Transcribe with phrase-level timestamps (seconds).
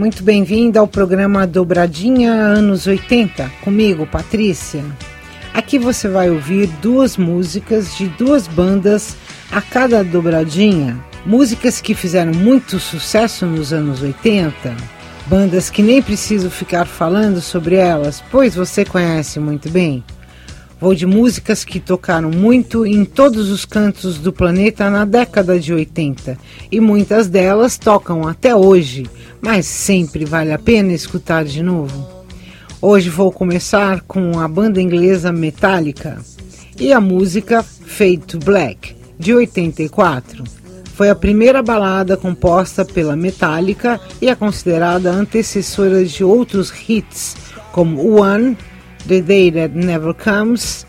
[0.00, 4.82] Muito bem-vinda ao programa Dobradinha Anos 80, comigo, Patrícia.
[5.52, 9.14] Aqui você vai ouvir duas músicas de duas bandas
[9.52, 14.74] a cada dobradinha, músicas que fizeram muito sucesso nos anos 80,
[15.26, 20.02] bandas que nem preciso ficar falando sobre elas, pois você conhece muito bem.
[20.80, 25.74] Vou de músicas que tocaram muito em todos os cantos do planeta na década de
[25.74, 26.38] 80
[26.72, 29.04] e muitas delas tocam até hoje,
[29.42, 32.08] mas sempre vale a pena escutar de novo.
[32.80, 36.18] Hoje vou começar com a banda inglesa Metallica
[36.78, 40.44] e a música Fade to Black, de 84.
[40.94, 47.36] Foi a primeira balada composta pela Metallica e é considerada antecessora de outros hits
[47.70, 48.56] como One
[49.06, 50.86] The Day That Never Comes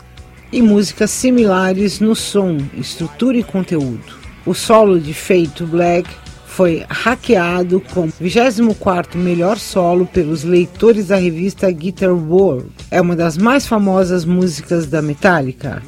[0.52, 4.22] e músicas similares no som, estrutura e conteúdo.
[4.44, 6.08] O solo de Fade to Black
[6.46, 12.68] foi hackeado como 24º melhor solo pelos leitores da revista Guitar World.
[12.90, 15.82] É uma das mais famosas músicas da Metallica.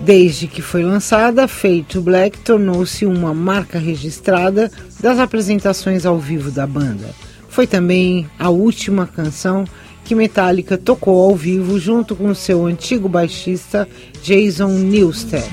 [0.00, 6.50] Desde que foi lançada, Fade to Black tornou-se uma marca registrada das apresentações ao vivo
[6.50, 7.14] da banda.
[7.48, 9.64] Foi também a última canção
[10.06, 13.88] que Metallica tocou ao vivo junto com seu antigo baixista
[14.22, 15.44] Jason Newsted.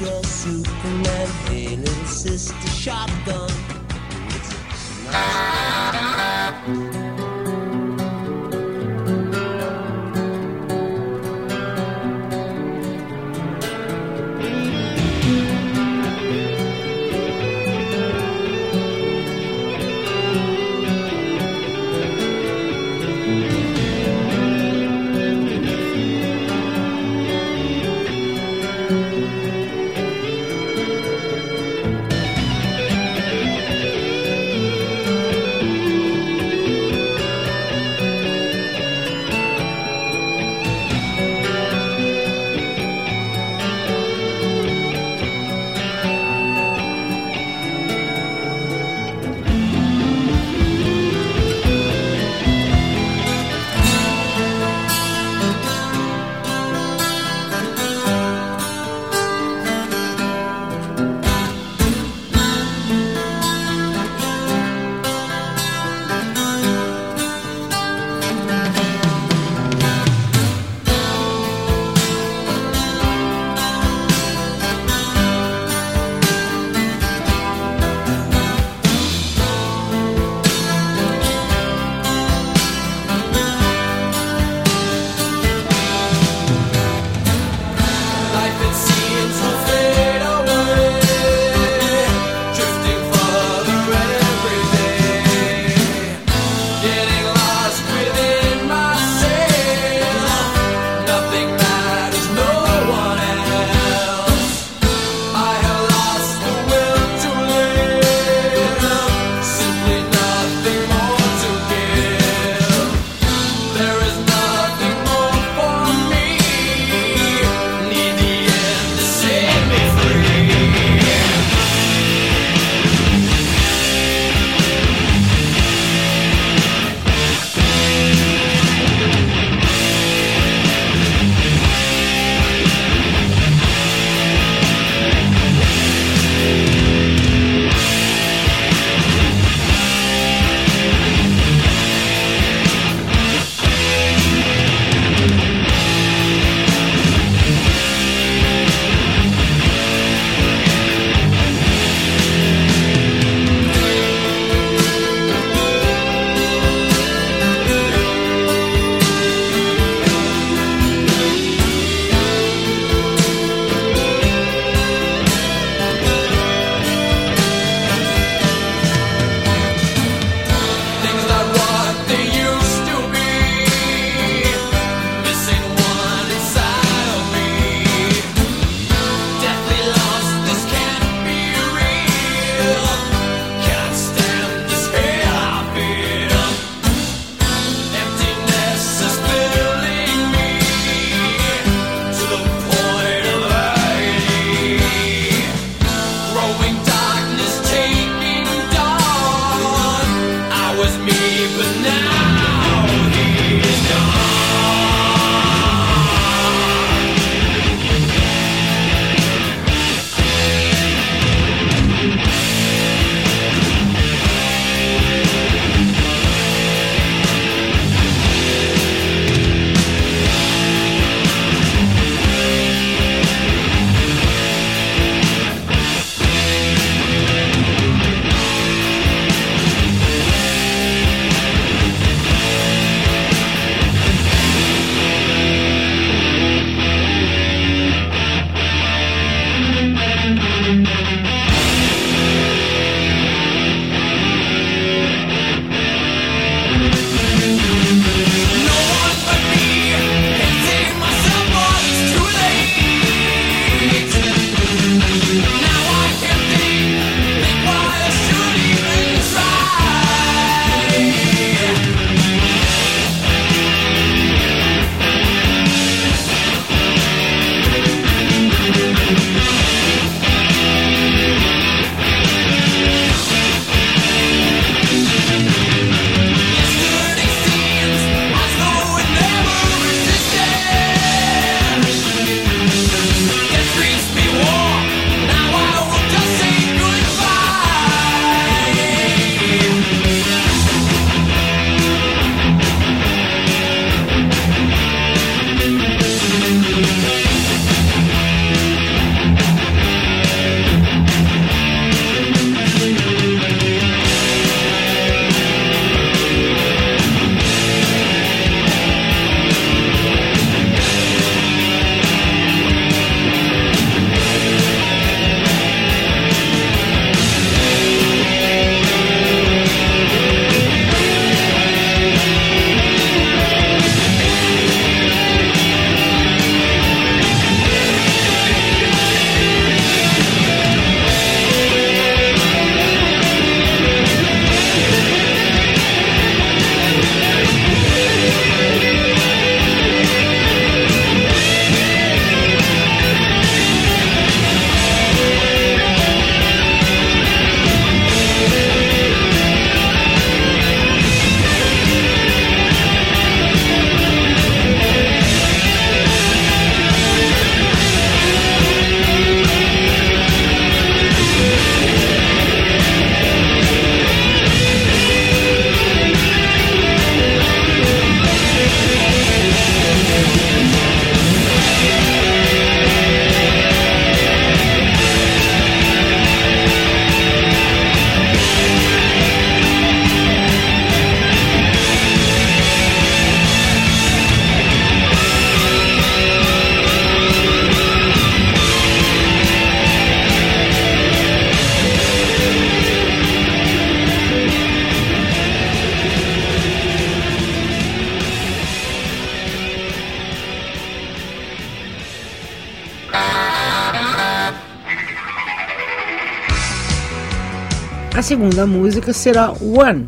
[408.23, 410.07] Segunda música será One,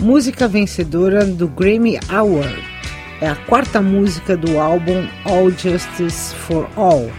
[0.00, 2.62] música vencedora do Grammy Award.
[3.20, 7.10] É a quarta música do álbum All Justice for All.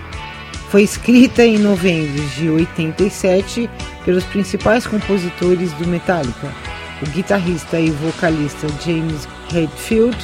[0.69, 3.69] Foi escrita em novembro de 87
[4.05, 6.49] pelos principais compositores do Metallica,
[7.01, 10.17] o guitarrista e vocalista James Hetfield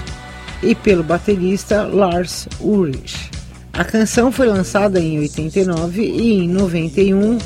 [0.64, 3.30] e pelo baterista Lars Ulrich.
[3.74, 7.38] A canção foi lançada em 89 e em 91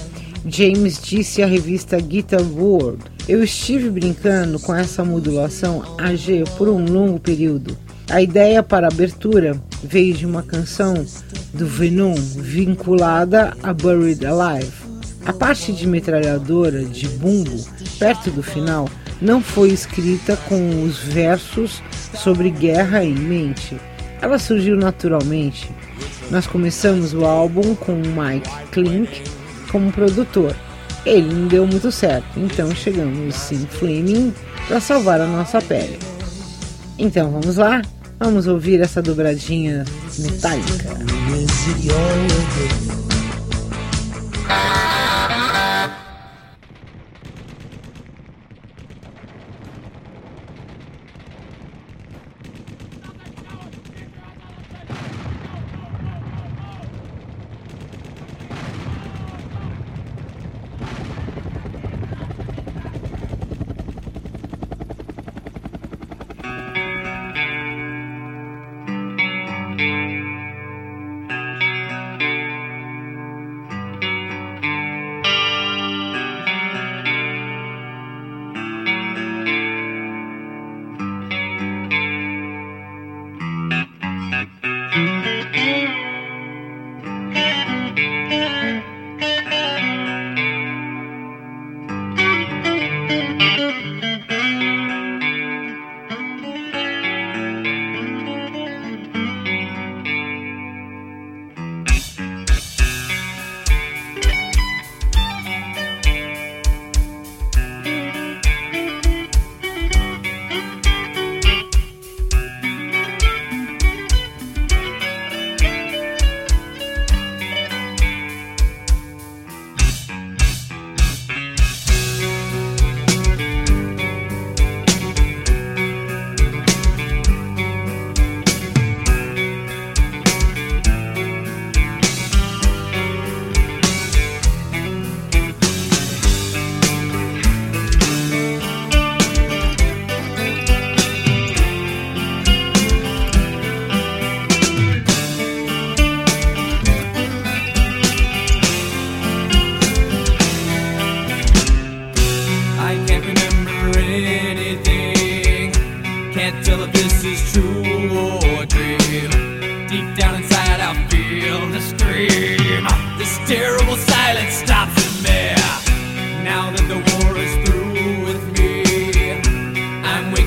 [0.50, 6.86] James disse à revista Guitar World: Eu estive brincando com essa modulação AG por um
[6.86, 7.78] longo período.
[8.10, 11.06] A ideia para a abertura veio de uma canção
[11.54, 14.72] do Venom vinculada a Buried Alive.
[15.26, 17.66] A parte de metralhadora de bumbo,
[18.00, 18.90] perto do final,
[19.22, 21.84] não foi escrita com os versos
[22.16, 23.76] sobre guerra em mente.
[24.22, 25.70] Ela surgiu naturalmente.
[26.32, 29.22] Nós começamos o álbum com Mike Klink
[29.72, 30.56] como produtor.
[31.06, 34.34] Ele não deu muito certo, então chegamos em Flaming
[34.68, 35.98] para salvar a nossa pele.
[36.98, 37.82] Então vamos lá,
[38.20, 39.86] vamos ouvir essa dobradinha
[40.20, 40.98] metálica.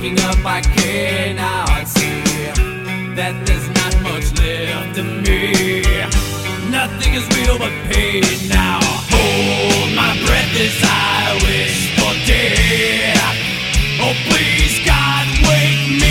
[0.00, 2.22] Waking up, I cannot see
[3.16, 5.82] that there's not much left in me.
[6.70, 8.80] Nothing is real but pain now.
[9.12, 13.36] Hold my breath as I wish for death.
[14.00, 16.09] Oh, please, God, wake me.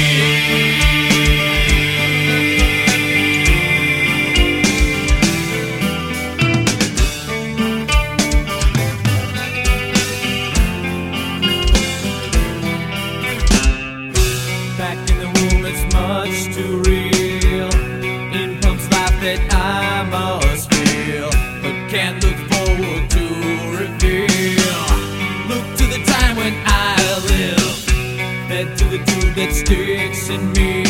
[29.60, 30.84] sticks in me,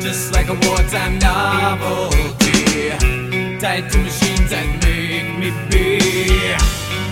[0.00, 2.90] just like a wartime novelty,
[3.58, 5.98] tied to machines that make me be.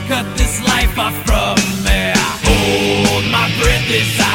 [0.09, 2.13] Cut this life off from me.
[2.47, 3.87] Hold my breath.
[3.89, 4.26] This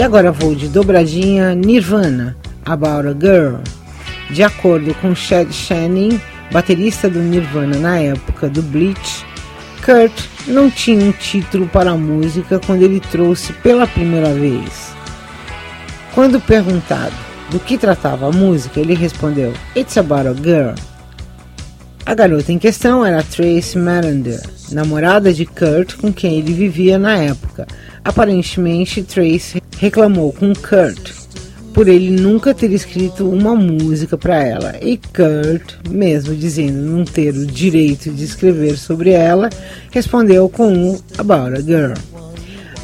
[0.00, 2.34] E agora vou de dobradinha Nirvana,
[2.64, 3.56] About a Girl.
[4.30, 6.18] De acordo com Chad Channing,
[6.50, 9.26] baterista do Nirvana na época do Bleach,
[9.84, 10.10] Kurt
[10.46, 14.94] não tinha um título para a música quando ele trouxe pela primeira vez.
[16.14, 17.14] Quando perguntado
[17.50, 20.74] do que tratava a música, ele respondeu: It's about a girl.
[22.06, 24.40] A garota em questão era Trace Marander,
[24.72, 27.66] namorada de Kurt com quem ele vivia na época.
[28.02, 31.10] Aparentemente, Trace reclamou com Kurt
[31.72, 34.74] por ele nunca ter escrito uma música para ela.
[34.82, 39.48] E Kurt, mesmo dizendo não ter o direito de escrever sobre ela,
[39.90, 41.94] respondeu com um About a Girl.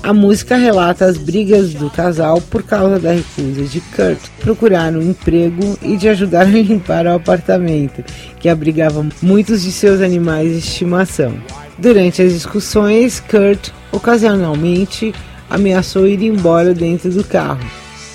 [0.02, 5.02] A música relata as brigas do casal por causa da recusa de Kurt procurar um
[5.02, 8.02] emprego e de ajudar a limpar o apartamento,
[8.38, 11.34] que abrigava muitos de seus animais de estimação.
[11.76, 15.12] Durante as discussões, Kurt ocasionalmente
[15.48, 17.64] ameaçou ir embora dentro do carro.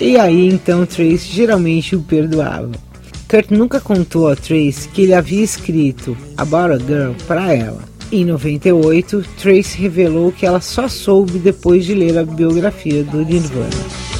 [0.00, 2.72] E aí então Trace geralmente o perdoava.
[3.28, 7.82] Kurt nunca contou a Trace que ele havia escrito About a Girl para ela.
[8.10, 14.11] Em 98, Trace revelou que ela só soube depois de ler a biografia do Nirvana.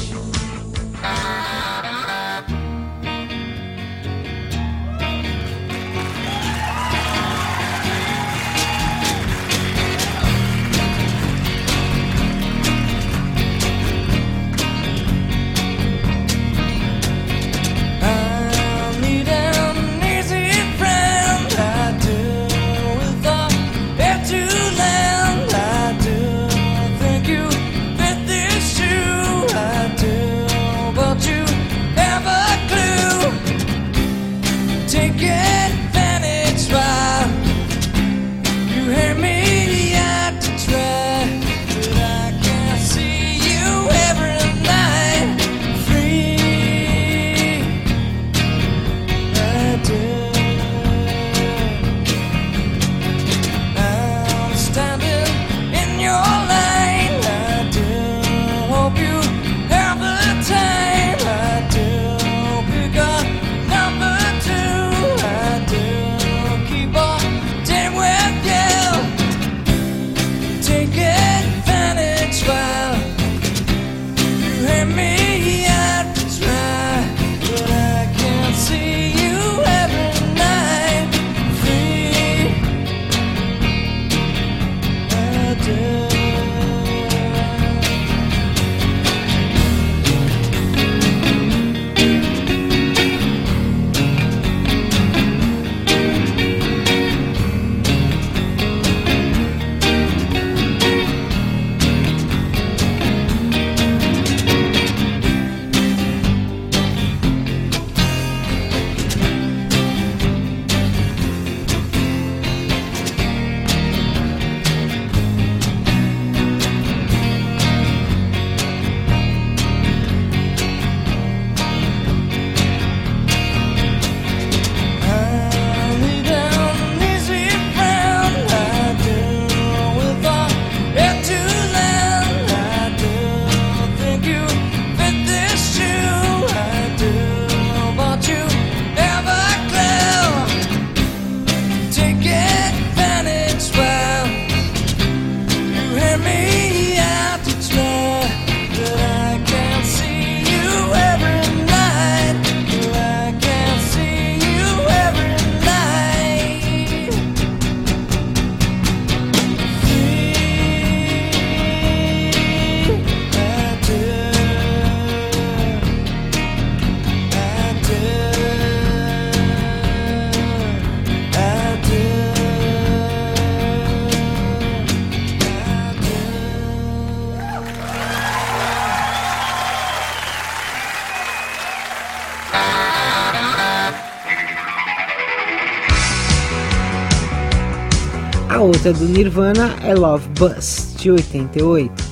[188.83, 192.03] Outra do Nirvana é Love Bus, de 88,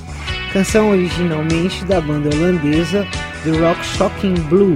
[0.54, 3.06] canção originalmente da banda holandesa
[3.44, 4.74] The Rock Shocking Blue,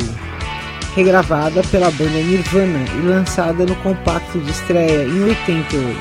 [0.93, 5.97] regravada pela banda Nirvana e lançada no compacto de estreia em 88.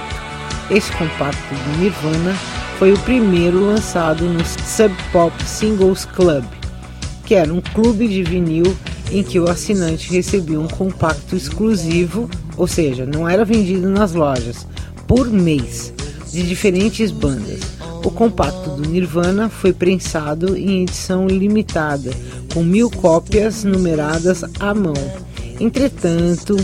[0.73, 2.35] Esse compacto do Nirvana
[2.77, 6.45] foi o primeiro lançado no Sub Pop Singles Club,
[7.25, 8.77] que era um clube de vinil
[9.13, 14.67] em que o assinante recebia um compacto exclusivo, ou seja, não era vendido nas lojas,
[15.07, 15.93] por mês
[16.33, 17.61] de diferentes bandas.
[18.05, 22.11] O compacto do Nirvana foi prensado em edição limitada,
[22.53, 24.95] com mil cópias numeradas à mão.
[25.61, 26.57] Entretanto,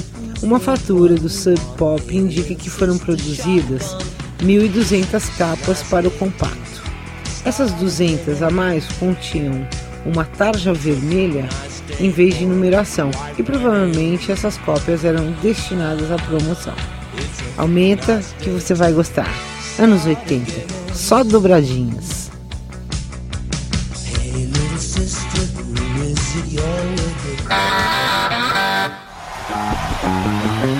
[0.42, 3.96] uma fatura do Sub Pop indica que foram produzidas
[4.42, 6.83] 1.200 capas para o compacto.
[7.44, 9.66] Essas 200 a mais continham
[10.05, 11.48] uma tarja vermelha
[11.98, 16.99] em vez de numeração, e provavelmente essas cópias eram destinadas à promoção.
[17.56, 19.28] Aumenta que você vai gostar.
[19.78, 22.30] Anos 80, só dobradinhas.
[30.62, 30.80] Hey,